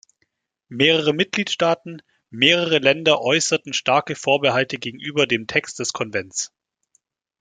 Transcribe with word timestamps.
Mehrere 0.69 1.13
Mitgliedstaaten, 1.13 2.01
mehrere 2.31 2.79
Länder 2.79 3.21
äußerten 3.21 3.71
starke 3.71 4.15
Vorbehalte 4.15 4.79
gegenüber 4.79 5.27
dem 5.27 5.45
Text 5.45 5.77
des 5.77 5.93
Konvents. 5.93 6.51